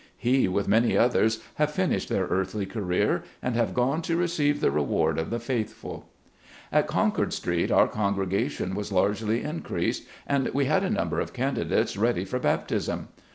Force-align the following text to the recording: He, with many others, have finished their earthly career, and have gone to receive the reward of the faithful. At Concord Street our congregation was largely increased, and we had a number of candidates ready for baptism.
He, 0.17 0.47
with 0.47 0.67
many 0.67 0.97
others, 0.97 1.43
have 1.57 1.69
finished 1.69 2.09
their 2.09 2.25
earthly 2.25 2.65
career, 2.65 3.23
and 3.39 3.55
have 3.55 3.75
gone 3.75 4.01
to 4.01 4.17
receive 4.17 4.59
the 4.59 4.71
reward 4.71 5.19
of 5.19 5.29
the 5.29 5.37
faithful. 5.37 6.09
At 6.71 6.87
Concord 6.87 7.33
Street 7.33 7.69
our 7.69 7.87
congregation 7.87 8.73
was 8.73 8.91
largely 8.91 9.43
increased, 9.43 10.07
and 10.25 10.47
we 10.55 10.65
had 10.65 10.83
a 10.83 10.89
number 10.89 11.19
of 11.19 11.33
candidates 11.33 11.97
ready 11.97 12.25
for 12.25 12.39
baptism. 12.39 13.09